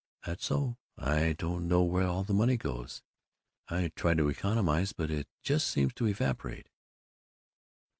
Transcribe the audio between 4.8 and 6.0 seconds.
but it just seems